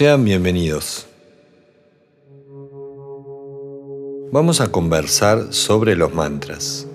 Sean 0.00 0.24
bienvenidos. 0.24 1.06
Vamos 4.32 4.62
a 4.62 4.72
conversar 4.72 5.52
sobre 5.52 5.94
los 5.94 6.14
mantras. 6.14 6.86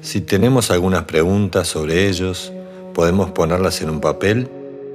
Si 0.00 0.22
tenemos 0.22 0.70
algunas 0.70 1.04
preguntas 1.04 1.68
sobre 1.68 2.08
ellos, 2.08 2.50
podemos 2.94 3.30
ponerlas 3.30 3.82
en 3.82 3.90
un 3.90 4.00
papel 4.00 4.48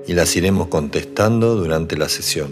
y 0.07 0.13
las 0.13 0.35
iremos 0.35 0.69
contestando 0.69 1.53
durante 1.53 1.95
la 1.97 2.09
sesión. 2.09 2.49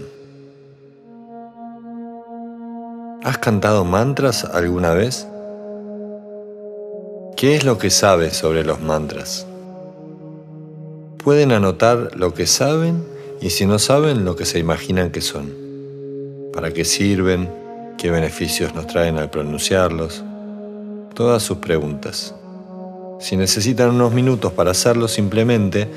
¿Has 3.23 3.39
cantado 3.39 3.83
mantras 3.83 4.45
alguna 4.45 4.93
vez? 4.93 5.27
¿Qué 7.35 7.55
es 7.55 7.65
lo 7.65 7.79
que 7.79 7.89
sabes 7.89 8.37
sobre 8.37 8.63
los 8.63 8.79
mantras? 8.79 9.47
Pueden 11.17 11.51
anotar 11.51 12.11
lo 12.15 12.35
que 12.35 12.45
saben 12.45 13.14
y 13.45 13.51
si 13.51 13.67
no 13.67 13.77
saben 13.77 14.25
lo 14.25 14.35
que 14.35 14.43
se 14.43 14.57
imaginan 14.57 15.11
que 15.11 15.21
son, 15.21 15.53
para 16.51 16.73
qué 16.73 16.83
sirven, 16.83 17.47
qué 17.95 18.09
beneficios 18.09 18.73
nos 18.73 18.87
traen 18.87 19.19
al 19.19 19.29
pronunciarlos, 19.29 20.23
todas 21.13 21.43
sus 21.43 21.59
preguntas. 21.59 22.33
Si 23.19 23.37
necesitan 23.37 23.91
unos 23.91 24.13
minutos 24.13 24.51
para 24.53 24.71
hacerlo, 24.71 25.07
simplemente 25.07 25.87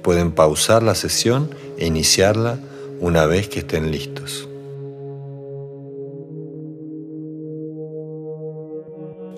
pueden 0.00 0.32
pausar 0.32 0.82
la 0.82 0.94
sesión 0.94 1.50
e 1.76 1.84
iniciarla 1.84 2.58
una 3.00 3.26
vez 3.26 3.50
que 3.50 3.58
estén 3.58 3.90
listos. 3.90 4.48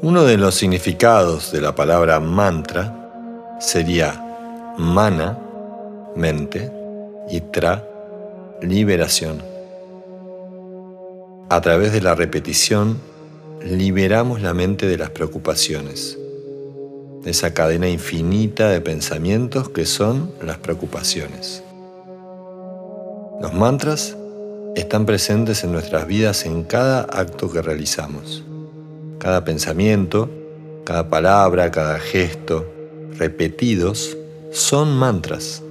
Uno 0.02 0.23
de 0.23 0.37
los 0.37 0.55
significados 0.55 1.51
de 1.51 1.62
la 1.62 1.74
palabra 1.74 2.21
mantra 2.21 3.57
sería 3.59 4.76
mana, 4.79 5.37
mente, 6.15 6.85
y 7.29 7.41
tra, 7.41 7.88
liberación. 8.63 9.43
A 11.49 11.60
través 11.60 11.93
de 11.93 12.01
la 12.01 12.15
repetición, 12.15 12.99
liberamos 13.65 14.43
la 14.43 14.55
mente 14.55 14.87
de 14.87 14.99
las 14.99 15.10
preocupaciones, 15.10 16.19
de 17.23 17.30
esa 17.30 17.54
cadena 17.54 17.88
infinita 17.88 18.69
de 18.69 18.80
pensamientos 18.80 19.69
que 19.69 19.87
son 19.87 20.32
las 20.43 20.59
preocupaciones. 20.59 21.63
Los 23.41 23.52
mantras 23.52 24.16
están 24.77 25.07
presentes 25.07 25.65
en 25.65 25.73
nuestras 25.73 26.07
vidas 26.07 26.47
en 26.47 26.63
cada 26.63 27.01
acto 27.02 27.51
que 27.51 27.63
realizamos. 27.63 28.45
Cada 29.19 29.45
pensamiento, 29.45 30.29
cada 30.85 31.09
palabra, 31.09 31.71
cada 31.71 31.99
gesto, 31.99 32.66
repetidos, 33.19 34.16
son 34.52 34.97
mantras. 34.97 35.63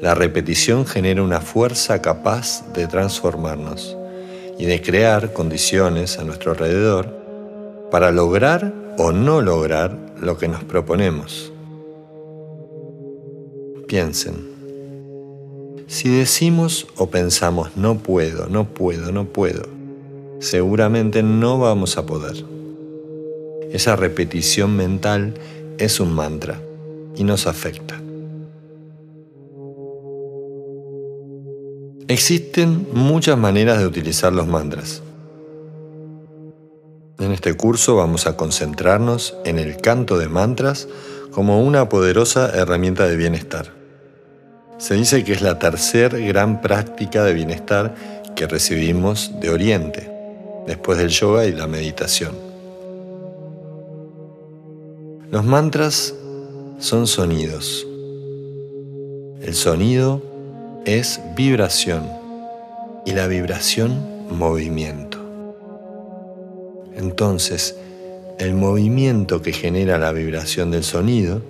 La 0.00 0.14
repetición 0.14 0.86
genera 0.86 1.22
una 1.22 1.40
fuerza 1.40 2.00
capaz 2.00 2.64
de 2.72 2.86
transformarnos 2.86 3.96
y 4.56 4.64
de 4.66 4.80
crear 4.80 5.32
condiciones 5.32 6.18
a 6.18 6.24
nuestro 6.24 6.52
alrededor 6.52 7.12
para 7.90 8.12
lograr 8.12 8.72
o 8.96 9.10
no 9.10 9.40
lograr 9.40 9.96
lo 10.20 10.38
que 10.38 10.46
nos 10.46 10.62
proponemos. 10.62 11.52
Piensen, 13.88 14.36
si 15.88 16.08
decimos 16.08 16.86
o 16.96 17.08
pensamos 17.08 17.76
no 17.76 17.98
puedo, 17.98 18.46
no 18.48 18.68
puedo, 18.68 19.10
no 19.10 19.24
puedo, 19.24 19.62
seguramente 20.38 21.24
no 21.24 21.58
vamos 21.58 21.98
a 21.98 22.06
poder. 22.06 22.44
Esa 23.72 23.96
repetición 23.96 24.76
mental 24.76 25.34
es 25.78 25.98
un 25.98 26.12
mantra 26.12 26.60
y 27.16 27.24
nos 27.24 27.46
afecta. 27.46 28.00
Existen 32.08 32.88
muchas 32.94 33.36
maneras 33.36 33.78
de 33.80 33.86
utilizar 33.86 34.32
los 34.32 34.46
mantras. 34.46 35.02
En 37.18 37.32
este 37.32 37.54
curso 37.54 37.96
vamos 37.96 38.26
a 38.26 38.34
concentrarnos 38.34 39.36
en 39.44 39.58
el 39.58 39.76
canto 39.76 40.16
de 40.16 40.26
mantras 40.26 40.88
como 41.32 41.62
una 41.62 41.90
poderosa 41.90 42.48
herramienta 42.56 43.06
de 43.06 43.16
bienestar. 43.16 43.74
Se 44.78 44.94
dice 44.94 45.22
que 45.22 45.34
es 45.34 45.42
la 45.42 45.58
tercer 45.58 46.18
gran 46.24 46.62
práctica 46.62 47.24
de 47.24 47.34
bienestar 47.34 47.94
que 48.34 48.46
recibimos 48.46 49.38
de 49.40 49.50
Oriente, 49.50 50.10
después 50.66 50.96
del 50.96 51.10
yoga 51.10 51.44
y 51.44 51.52
la 51.52 51.66
meditación. 51.66 52.32
Los 55.30 55.44
mantras 55.44 56.14
son 56.78 57.06
sonidos. 57.06 57.86
El 59.42 59.54
sonido 59.54 60.27
es 60.96 61.20
vibración 61.36 62.08
y 63.04 63.12
la 63.12 63.26
vibración 63.26 64.26
movimiento. 64.30 65.18
Entonces, 66.96 67.76
el 68.38 68.54
movimiento 68.54 69.42
que 69.42 69.52
genera 69.52 69.98
la 69.98 70.12
vibración 70.12 70.70
del 70.70 70.84
sonido 70.84 71.42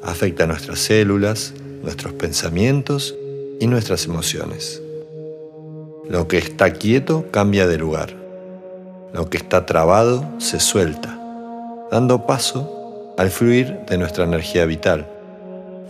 afecta 0.00 0.44
a 0.44 0.46
nuestras 0.46 0.78
células, 0.78 1.54
nuestros 1.82 2.12
pensamientos 2.12 3.16
y 3.58 3.66
nuestras 3.66 4.04
emociones. 4.04 4.80
Lo 6.08 6.28
que 6.28 6.38
está 6.38 6.72
quieto 6.72 7.26
cambia 7.32 7.66
de 7.66 7.78
lugar. 7.78 8.14
Lo 9.12 9.28
que 9.28 9.38
está 9.38 9.66
trabado 9.66 10.24
se 10.38 10.60
suelta, 10.60 11.18
dando 11.90 12.26
paso 12.26 13.14
al 13.18 13.30
fluir 13.30 13.80
de 13.88 13.98
nuestra 13.98 14.22
energía 14.22 14.66
vital 14.66 15.17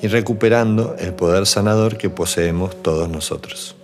y 0.00 0.08
recuperando 0.08 0.96
el 0.98 1.14
poder 1.14 1.46
sanador 1.46 1.96
que 1.96 2.10
poseemos 2.10 2.82
todos 2.82 3.08
nosotros. 3.08 3.74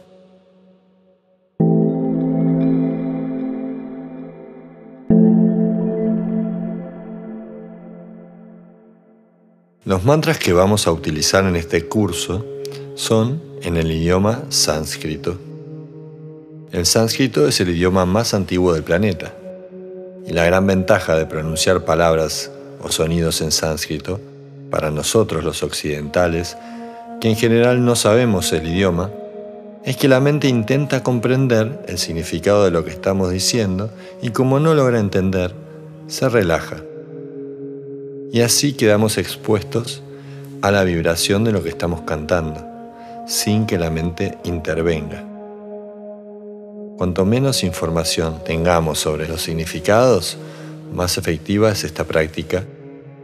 Los 9.84 10.02
mantras 10.04 10.38
que 10.38 10.52
vamos 10.52 10.86
a 10.86 10.92
utilizar 10.92 11.44
en 11.44 11.56
este 11.56 11.86
curso 11.86 12.44
son 12.94 13.42
en 13.62 13.76
el 13.76 13.90
idioma 13.90 14.44
sánscrito. 14.48 15.38
El 16.72 16.86
sánscrito 16.86 17.46
es 17.46 17.60
el 17.60 17.68
idioma 17.70 18.06
más 18.06 18.34
antiguo 18.34 18.72
del 18.72 18.82
planeta 18.82 19.34
y 20.26 20.32
la 20.32 20.44
gran 20.44 20.66
ventaja 20.66 21.16
de 21.16 21.26
pronunciar 21.26 21.84
palabras 21.84 22.50
o 22.82 22.90
sonidos 22.90 23.40
en 23.42 23.52
sánscrito 23.52 24.20
para 24.74 24.90
nosotros 24.90 25.44
los 25.44 25.62
occidentales, 25.62 26.56
que 27.20 27.28
en 27.28 27.36
general 27.36 27.84
no 27.84 27.94
sabemos 27.94 28.52
el 28.52 28.66
idioma, 28.66 29.08
es 29.84 29.96
que 29.96 30.08
la 30.08 30.18
mente 30.18 30.48
intenta 30.48 31.04
comprender 31.04 31.84
el 31.86 31.96
significado 31.96 32.64
de 32.64 32.72
lo 32.72 32.84
que 32.84 32.90
estamos 32.90 33.30
diciendo 33.30 33.88
y 34.20 34.30
como 34.30 34.58
no 34.58 34.74
logra 34.74 34.98
entender, 34.98 35.54
se 36.08 36.28
relaja. 36.28 36.78
Y 38.32 38.40
así 38.40 38.72
quedamos 38.72 39.16
expuestos 39.16 40.02
a 40.60 40.72
la 40.72 40.82
vibración 40.82 41.44
de 41.44 41.52
lo 41.52 41.62
que 41.62 41.68
estamos 41.68 42.00
cantando, 42.00 42.66
sin 43.28 43.66
que 43.66 43.78
la 43.78 43.90
mente 43.90 44.38
intervenga. 44.42 45.22
Cuanto 46.98 47.24
menos 47.24 47.62
información 47.62 48.42
tengamos 48.44 48.98
sobre 48.98 49.28
los 49.28 49.40
significados, 49.40 50.36
más 50.92 51.16
efectiva 51.16 51.70
es 51.70 51.84
esta 51.84 52.02
práctica 52.02 52.64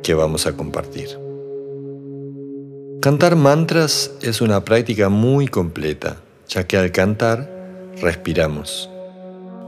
que 0.01 0.15
vamos 0.15 0.47
a 0.47 0.53
compartir. 0.53 1.30
Cantar 3.01 3.35
mantras 3.35 4.11
es 4.21 4.43
una 4.43 4.63
práctica 4.63 5.09
muy 5.09 5.49
completa, 5.49 6.19
ya 6.51 6.67
que 6.67 6.77
al 6.77 6.93
cantar 6.93 7.49
respiramos 7.99 8.91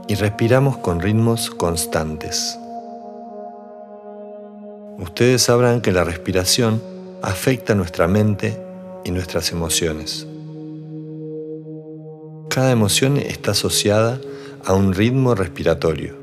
y 0.07 0.13
respiramos 0.13 0.77
con 0.77 0.99
ritmos 0.99 1.49
constantes. 1.49 2.59
Ustedes 4.99 5.41
sabrán 5.41 5.81
que 5.81 5.91
la 5.91 6.03
respiración 6.03 6.79
afecta 7.23 7.73
nuestra 7.73 8.07
mente 8.07 8.61
y 9.03 9.09
nuestras 9.09 9.51
emociones. 9.51 10.27
Cada 12.51 12.69
emoción 12.69 13.17
está 13.17 13.51
asociada 13.51 14.21
a 14.63 14.75
un 14.75 14.93
ritmo 14.93 15.33
respiratorio. 15.33 16.15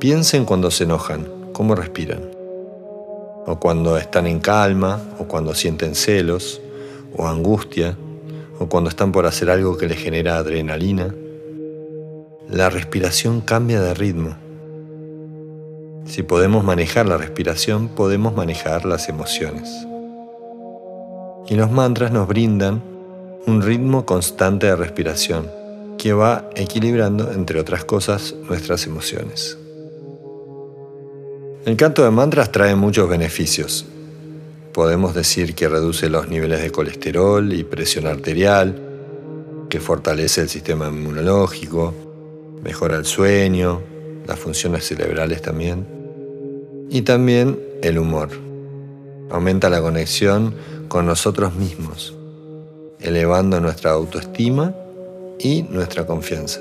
Piensen 0.00 0.44
cuando 0.44 0.72
se 0.72 0.82
enojan, 0.82 1.28
cómo 1.52 1.76
respiran 1.76 2.41
o 3.46 3.58
cuando 3.58 3.96
están 3.96 4.26
en 4.26 4.40
calma, 4.40 5.00
o 5.18 5.24
cuando 5.24 5.54
sienten 5.54 5.94
celos, 5.94 6.60
o 7.16 7.26
angustia, 7.26 7.96
o 8.58 8.68
cuando 8.68 8.90
están 8.90 9.12
por 9.12 9.26
hacer 9.26 9.50
algo 9.50 9.76
que 9.76 9.88
les 9.88 9.98
genera 9.98 10.36
adrenalina, 10.36 11.14
la 12.48 12.70
respiración 12.70 13.40
cambia 13.40 13.80
de 13.80 13.94
ritmo. 13.94 14.36
Si 16.04 16.22
podemos 16.22 16.64
manejar 16.64 17.06
la 17.06 17.16
respiración, 17.16 17.88
podemos 17.88 18.34
manejar 18.34 18.84
las 18.84 19.08
emociones. 19.08 19.70
Y 21.48 21.54
los 21.54 21.70
mantras 21.70 22.12
nos 22.12 22.28
brindan 22.28 22.82
un 23.46 23.62
ritmo 23.62 24.06
constante 24.06 24.66
de 24.66 24.76
respiración 24.76 25.50
que 25.98 26.12
va 26.12 26.48
equilibrando, 26.54 27.32
entre 27.32 27.60
otras 27.60 27.84
cosas, 27.84 28.34
nuestras 28.48 28.86
emociones. 28.86 29.58
El 31.64 31.76
canto 31.76 32.02
de 32.02 32.10
mantras 32.10 32.50
trae 32.50 32.74
muchos 32.74 33.08
beneficios. 33.08 33.86
Podemos 34.72 35.14
decir 35.14 35.54
que 35.54 35.68
reduce 35.68 36.08
los 36.08 36.28
niveles 36.28 36.60
de 36.60 36.72
colesterol 36.72 37.52
y 37.52 37.62
presión 37.62 38.08
arterial, 38.08 38.82
que 39.70 39.78
fortalece 39.78 40.40
el 40.40 40.48
sistema 40.48 40.88
inmunológico, 40.88 41.94
mejora 42.64 42.96
el 42.96 43.04
sueño, 43.04 43.80
las 44.26 44.40
funciones 44.40 44.84
cerebrales 44.88 45.40
también, 45.40 45.86
y 46.90 47.02
también 47.02 47.60
el 47.80 47.96
humor. 47.96 48.30
Aumenta 49.30 49.70
la 49.70 49.80
conexión 49.80 50.56
con 50.88 51.06
nosotros 51.06 51.54
mismos, 51.54 52.16
elevando 52.98 53.60
nuestra 53.60 53.92
autoestima 53.92 54.74
y 55.38 55.62
nuestra 55.62 56.06
confianza. 56.06 56.60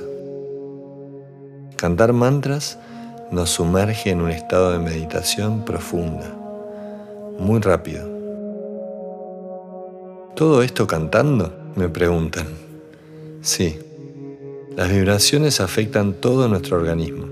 Cantar 1.75 2.13
mantras 2.13 2.77
nos 3.31 3.49
sumerge 3.49 4.09
en 4.09 4.21
un 4.21 4.29
estado 4.29 4.71
de 4.73 4.79
meditación 4.79 5.63
profunda, 5.63 6.29
muy 7.39 7.59
rápido. 7.61 8.05
¿Todo 10.35 10.61
esto 10.61 10.85
cantando? 10.85 11.53
Me 11.75 11.87
preguntan. 11.87 12.47
Sí, 13.41 13.79
las 14.75 14.89
vibraciones 14.89 15.61
afectan 15.61 16.13
todo 16.13 16.47
nuestro 16.47 16.77
organismo. 16.77 17.27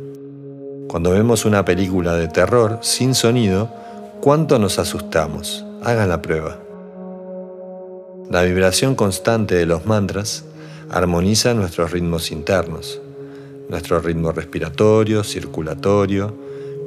Cuando 0.88 1.12
vemos 1.12 1.46
una 1.46 1.66
película 1.66 2.16
de 2.16 2.28
terror 2.28 2.80
sin 2.82 3.14
sonido, 3.14 3.70
¿cuánto 4.22 4.58
nos 4.58 4.80
asustamos? 4.80 5.66
Hagan 5.84 6.10
la 6.10 6.22
prueba. 6.22 6.58
La 8.30 8.44
vibración 8.44 8.96
constante 8.96 9.56
de 9.56 9.66
los 9.66 9.86
mantras 9.86 10.46
armoniza 10.90 11.54
nuestros 11.54 11.92
ritmos 11.92 12.32
internos, 12.32 13.02
nuestro 13.70 14.02
ritmo 14.02 14.32
respiratorio, 14.32 15.24
circulatorio, 15.24 16.36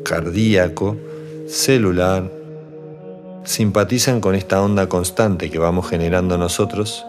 cardíaco, 0.05 0.97
celular. 1.47 2.31
Simpatizan 3.45 4.21
con 4.21 4.35
esta 4.35 4.61
onda 4.61 4.89
constante 4.89 5.51
que 5.51 5.59
vamos 5.59 5.89
generando 5.89 6.37
nosotros 6.37 7.07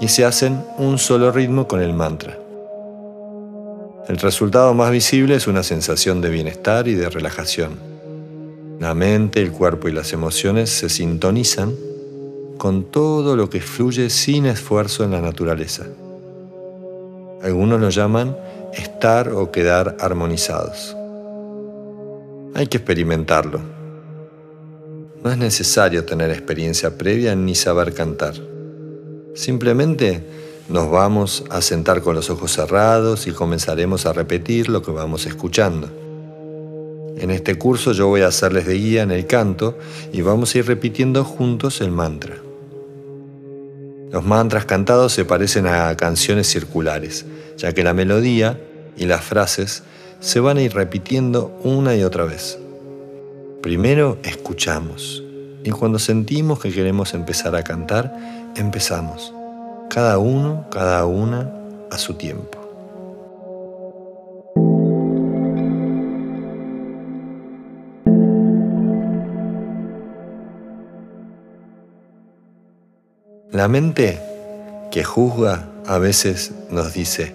y 0.00 0.08
se 0.08 0.24
hacen 0.24 0.64
un 0.78 0.98
solo 0.98 1.32
ritmo 1.32 1.68
con 1.68 1.82
el 1.82 1.92
mantra. 1.92 2.38
El 4.08 4.18
resultado 4.18 4.72
más 4.72 4.92
visible 4.92 5.34
es 5.34 5.48
una 5.48 5.64
sensación 5.64 6.20
de 6.20 6.30
bienestar 6.30 6.86
y 6.86 6.94
de 6.94 7.10
relajación. 7.10 7.78
La 8.78 8.94
mente, 8.94 9.42
el 9.42 9.50
cuerpo 9.50 9.88
y 9.88 9.92
las 9.92 10.12
emociones 10.12 10.70
se 10.70 10.88
sintonizan 10.88 11.74
con 12.58 12.84
todo 12.84 13.34
lo 13.34 13.50
que 13.50 13.60
fluye 13.60 14.08
sin 14.10 14.46
esfuerzo 14.46 15.02
en 15.02 15.10
la 15.10 15.20
naturaleza. 15.20 15.86
Algunos 17.42 17.80
lo 17.80 17.90
llaman 17.90 18.36
estar 18.76 19.30
o 19.30 19.50
quedar 19.50 19.96
armonizados. 20.00 20.96
Hay 22.54 22.66
que 22.68 22.78
experimentarlo. 22.78 23.60
No 25.22 25.30
es 25.30 25.38
necesario 25.38 26.04
tener 26.04 26.30
experiencia 26.30 26.96
previa 26.96 27.34
ni 27.34 27.54
saber 27.54 27.92
cantar. 27.92 28.34
Simplemente 29.34 30.24
nos 30.68 30.90
vamos 30.90 31.44
a 31.50 31.60
sentar 31.62 32.02
con 32.02 32.14
los 32.14 32.30
ojos 32.30 32.52
cerrados 32.52 33.26
y 33.26 33.32
comenzaremos 33.32 34.06
a 34.06 34.12
repetir 34.12 34.68
lo 34.68 34.82
que 34.82 34.90
vamos 34.90 35.26
escuchando. 35.26 35.88
En 37.18 37.30
este 37.30 37.56
curso 37.56 37.92
yo 37.92 38.08
voy 38.08 38.22
a 38.22 38.28
hacerles 38.28 38.66
de 38.66 38.74
guía 38.74 39.02
en 39.02 39.10
el 39.10 39.26
canto 39.26 39.78
y 40.12 40.22
vamos 40.22 40.54
a 40.54 40.58
ir 40.58 40.66
repitiendo 40.66 41.24
juntos 41.24 41.80
el 41.80 41.90
mantra. 41.90 42.36
Los 44.10 44.24
mantras 44.24 44.64
cantados 44.64 45.12
se 45.12 45.24
parecen 45.24 45.66
a 45.66 45.94
canciones 45.96 46.46
circulares, 46.46 47.26
ya 47.56 47.72
que 47.72 47.82
la 47.82 47.94
melodía 47.94 48.60
y 48.96 49.06
las 49.06 49.24
frases 49.24 49.82
se 50.20 50.40
van 50.40 50.56
a 50.56 50.62
ir 50.62 50.74
repitiendo 50.74 51.58
una 51.62 51.94
y 51.94 52.02
otra 52.02 52.24
vez. 52.24 52.58
Primero 53.62 54.18
escuchamos 54.22 55.22
y 55.64 55.70
cuando 55.70 55.98
sentimos 55.98 56.60
que 56.60 56.72
queremos 56.72 57.14
empezar 57.14 57.56
a 57.56 57.64
cantar, 57.64 58.16
empezamos 58.56 59.34
cada 59.90 60.18
uno, 60.18 60.66
cada 60.70 61.04
una 61.06 61.52
a 61.90 61.98
su 61.98 62.14
tiempo. 62.14 62.66
La 73.50 73.68
mente 73.68 74.20
que 74.90 75.02
juzga 75.02 75.68
a 75.86 75.98
veces 75.98 76.52
nos 76.70 76.92
dice, 76.92 77.34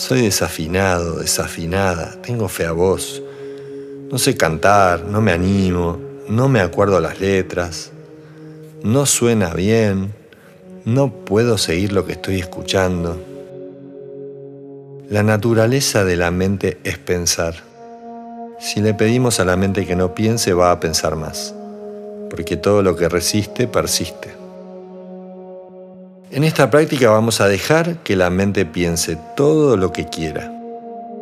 soy 0.00 0.22
desafinado, 0.22 1.16
desafinada, 1.16 2.16
tengo 2.22 2.48
fe 2.48 2.64
a 2.64 2.72
vos, 2.72 3.22
no 4.10 4.16
sé 4.16 4.34
cantar, 4.34 5.04
no 5.04 5.20
me 5.20 5.30
animo, 5.30 5.98
no 6.26 6.48
me 6.48 6.60
acuerdo 6.60 7.00
las 7.00 7.20
letras, 7.20 7.92
no 8.82 9.04
suena 9.04 9.52
bien, 9.52 10.14
no 10.86 11.12
puedo 11.12 11.58
seguir 11.58 11.92
lo 11.92 12.06
que 12.06 12.12
estoy 12.12 12.40
escuchando. 12.40 13.22
La 15.10 15.22
naturaleza 15.22 16.02
de 16.02 16.16
la 16.16 16.30
mente 16.30 16.78
es 16.82 16.96
pensar. 16.96 17.56
Si 18.58 18.80
le 18.80 18.94
pedimos 18.94 19.38
a 19.38 19.44
la 19.44 19.56
mente 19.56 19.86
que 19.86 19.96
no 19.96 20.14
piense, 20.14 20.54
va 20.54 20.70
a 20.70 20.80
pensar 20.80 21.14
más, 21.14 21.54
porque 22.30 22.56
todo 22.56 22.82
lo 22.82 22.96
que 22.96 23.10
resiste 23.10 23.68
persiste. 23.68 24.39
En 26.32 26.44
esta 26.44 26.70
práctica 26.70 27.10
vamos 27.10 27.40
a 27.40 27.48
dejar 27.48 28.04
que 28.04 28.14
la 28.14 28.30
mente 28.30 28.64
piense 28.64 29.18
todo 29.34 29.76
lo 29.76 29.90
que 29.90 30.06
quiera. 30.06 30.52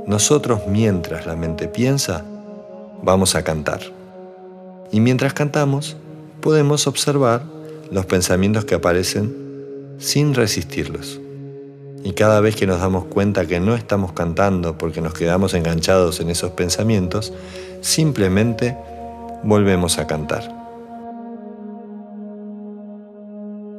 Nosotros, 0.06 0.66
mientras 0.69 1.25
la 1.25 1.34
mente 1.34 1.66
piensa, 1.66 2.25
vamos 3.02 3.34
a 3.34 3.43
cantar. 3.43 3.81
Y 4.93 5.00
mientras 5.00 5.32
cantamos, 5.32 5.96
podemos 6.43 6.87
observar 6.87 7.43
los 7.90 8.05
pensamientos 8.05 8.66
que 8.66 8.75
aparecen 8.75 9.34
sin 9.96 10.34
resistirlos. 10.34 11.19
Y 12.05 12.12
cada 12.12 12.40
vez 12.40 12.55
que 12.55 12.66
nos 12.66 12.81
damos 12.81 13.06
cuenta 13.06 13.46
que 13.46 13.60
no 13.60 13.75
estamos 13.75 14.12
cantando 14.12 14.76
porque 14.76 15.00
nos 15.00 15.14
quedamos 15.14 15.55
enganchados 15.55 16.20
en 16.20 16.28
esos 16.28 16.50
pensamientos, 16.50 17.32
simplemente 17.81 18.76
volvemos 19.43 19.99
a 19.99 20.06
cantar. 20.06 20.57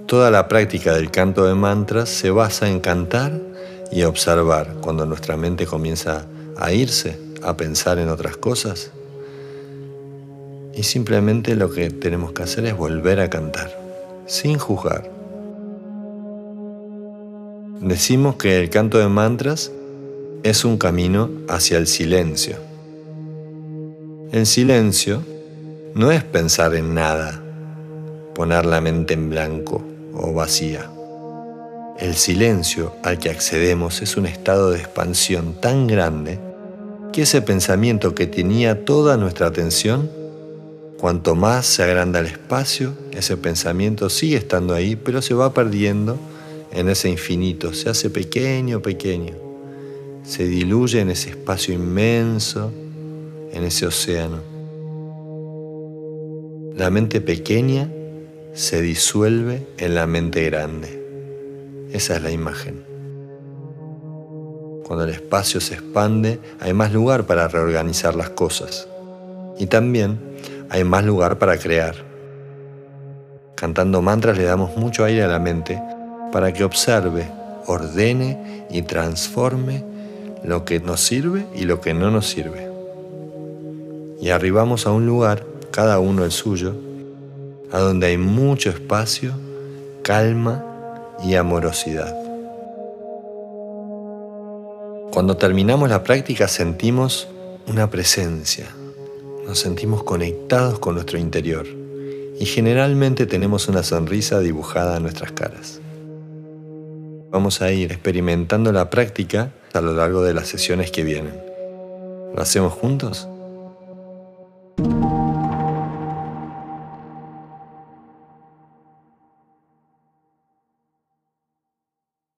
Toda 0.09 0.31
la 0.31 0.47
práctica 0.47 0.95
del 0.95 1.11
canto 1.11 1.45
de 1.45 1.53
mantras 1.53 2.09
se 2.09 2.31
basa 2.31 2.67
en 2.67 2.79
cantar 2.79 3.39
y 3.91 4.01
observar 4.01 4.77
cuando 4.81 5.05
nuestra 5.05 5.37
mente 5.37 5.67
comienza 5.67 6.25
a 6.57 6.73
irse, 6.73 7.19
a 7.43 7.55
pensar 7.55 7.99
en 7.99 8.09
otras 8.09 8.35
cosas. 8.35 8.89
Y 10.73 10.81
simplemente 10.81 11.55
lo 11.55 11.69
que 11.69 11.91
tenemos 11.91 12.31
que 12.31 12.41
hacer 12.41 12.65
es 12.65 12.75
volver 12.75 13.19
a 13.19 13.29
cantar, 13.29 13.69
sin 14.25 14.57
juzgar 14.57 15.11
Decimos 17.79 18.35
que 18.37 18.59
el 18.59 18.71
canto 18.71 18.97
de 18.97 19.09
mantras 19.09 19.71
es 20.41 20.65
un 20.65 20.79
camino 20.79 21.29
hacia 21.47 21.77
el 21.77 21.85
silencio. 21.85 22.55
El 24.31 24.47
silencio 24.47 25.21
no 25.93 26.11
es 26.11 26.23
pensar 26.23 26.73
en 26.73 26.95
nada, 26.95 27.43
poner 28.33 28.65
la 28.65 28.81
mente 28.81 29.13
en 29.13 29.29
blanco 29.29 29.88
o 30.13 30.33
vacía. 30.33 30.89
El 31.99 32.15
silencio 32.15 32.95
al 33.03 33.19
que 33.19 33.29
accedemos 33.29 34.01
es 34.01 34.15
un 34.15 34.25
estado 34.25 34.71
de 34.71 34.79
expansión 34.79 35.55
tan 35.59 35.85
grande 35.85 36.39
que 37.11 37.23
ese 37.23 37.41
pensamiento 37.41 38.15
que 38.15 38.25
tenía 38.25 38.85
toda 38.85 39.17
nuestra 39.17 39.47
atención, 39.47 40.09
cuanto 40.97 41.35
más 41.35 41.65
se 41.65 41.83
agranda 41.83 42.19
el 42.19 42.27
espacio, 42.27 42.93
ese 43.11 43.35
pensamiento 43.35 44.09
sigue 44.09 44.37
estando 44.37 44.73
ahí, 44.73 44.95
pero 44.95 45.21
se 45.21 45.33
va 45.33 45.53
perdiendo 45.53 46.17
en 46.71 46.87
ese 46.87 47.09
infinito, 47.09 47.73
se 47.73 47.89
hace 47.89 48.09
pequeño, 48.09 48.81
pequeño, 48.81 49.33
se 50.23 50.47
diluye 50.47 51.01
en 51.01 51.09
ese 51.09 51.31
espacio 51.31 51.73
inmenso, 51.73 52.71
en 53.51 53.63
ese 53.63 53.85
océano. 53.87 54.37
La 56.77 56.89
mente 56.89 57.19
pequeña 57.19 57.91
se 58.59 58.81
disuelve 58.81 59.65
en 59.77 59.95
la 59.95 60.05
mente 60.05 60.43
grande. 60.43 61.87
Esa 61.93 62.17
es 62.17 62.21
la 62.21 62.29
imagen. 62.29 62.83
Cuando 64.83 65.05
el 65.05 65.11
espacio 65.11 65.61
se 65.61 65.75
expande, 65.75 66.41
hay 66.59 66.73
más 66.73 66.91
lugar 66.91 67.25
para 67.25 67.47
reorganizar 67.47 68.15
las 68.15 68.31
cosas. 68.31 68.85
Y 69.57 69.67
también 69.67 70.19
hay 70.69 70.83
más 70.83 71.05
lugar 71.05 71.39
para 71.39 71.57
crear. 71.57 71.95
Cantando 73.55 74.01
mantras 74.01 74.37
le 74.37 74.43
damos 74.43 74.75
mucho 74.75 75.05
aire 75.05 75.23
a 75.23 75.29
la 75.29 75.39
mente 75.39 75.81
para 76.33 76.51
que 76.51 76.65
observe, 76.65 77.31
ordene 77.65 78.65
y 78.69 78.81
transforme 78.81 79.85
lo 80.43 80.65
que 80.65 80.81
nos 80.81 80.99
sirve 80.99 81.45
y 81.55 81.63
lo 81.63 81.79
que 81.79 81.93
no 81.93 82.11
nos 82.11 82.27
sirve. 82.27 82.69
Y 84.19 84.31
arribamos 84.31 84.85
a 84.85 84.91
un 84.91 85.05
lugar, 85.05 85.45
cada 85.71 85.99
uno 85.99 86.25
el 86.25 86.31
suyo, 86.31 86.88
a 87.71 87.79
donde 87.79 88.07
hay 88.07 88.17
mucho 88.17 88.69
espacio, 88.69 89.33
calma 90.03 90.63
y 91.23 91.35
amorosidad. 91.35 92.15
Cuando 95.11 95.37
terminamos 95.37 95.89
la 95.89 96.03
práctica 96.03 96.47
sentimos 96.47 97.27
una 97.67 97.89
presencia, 97.89 98.67
nos 99.45 99.59
sentimos 99.59 100.03
conectados 100.03 100.79
con 100.79 100.95
nuestro 100.95 101.17
interior 101.17 101.65
y 102.39 102.45
generalmente 102.45 103.25
tenemos 103.25 103.67
una 103.67 103.83
sonrisa 103.83 104.39
dibujada 104.39 104.97
en 104.97 105.03
nuestras 105.03 105.31
caras. 105.31 105.81
Vamos 107.31 107.61
a 107.61 107.71
ir 107.71 107.91
experimentando 107.91 108.71
la 108.71 108.89
práctica 108.89 109.51
a 109.73 109.81
lo 109.81 109.93
largo 109.93 110.23
de 110.23 110.33
las 110.33 110.47
sesiones 110.47 110.91
que 110.91 111.03
vienen. 111.03 111.39
¿Lo 112.33 112.41
hacemos 112.41 112.73
juntos? 112.73 113.27